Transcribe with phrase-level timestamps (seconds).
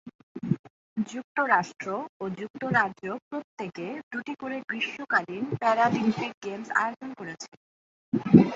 [1.07, 1.87] যুক্তরাষ্ট্র
[2.19, 7.49] ও যুক্তরাজ্য প্রত্যেকে দুটি করে গ্রীষ্মকালীন প্যারালিম্পিক গেমস আয়োজন করেছে।